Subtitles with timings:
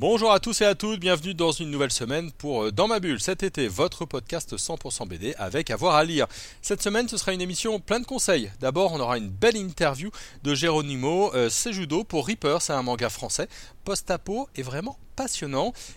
[0.00, 3.00] Bonjour à tous et à toutes, bienvenue dans une nouvelle semaine pour euh, Dans ma
[3.00, 6.26] bulle cet été, votre podcast 100% BD avec avoir à, lire.
[6.62, 8.50] Cette semaine, ce sera une émission plein de conseils.
[8.60, 10.10] D'abord, on aura une belle interview
[10.42, 13.46] de Geronimo euh, Sejudo pour Reaper, c'est un manga français
[13.84, 14.96] post-apo est vraiment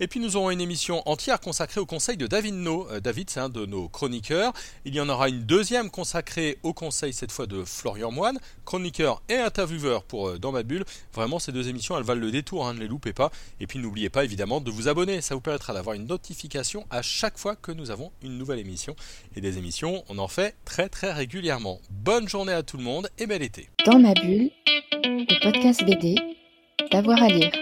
[0.00, 2.86] Et puis nous aurons une émission entière consacrée au conseil de David No.
[2.90, 4.52] Euh, David, c'est un de nos chroniqueurs.
[4.84, 9.22] Il y en aura une deuxième consacrée au conseil, cette fois de Florian Moine, chroniqueur
[9.28, 10.84] et intervieweur pour euh, Dans ma bulle.
[11.14, 13.30] Vraiment, ces deux émissions, elles valent le détour, hein, ne les loupez pas.
[13.60, 15.20] Et puis n'oubliez pas évidemment de vous abonner.
[15.20, 18.94] Ça vous permettra d'avoir une notification à chaque fois que nous avons une nouvelle émission.
[19.34, 21.80] Et des émissions, on en fait très très régulièrement.
[21.90, 23.70] Bonne journée à tout le monde et bel été.
[23.86, 24.50] Dans ma bulle,
[24.92, 26.16] le podcast BD,
[26.90, 27.52] d'avoir à lire.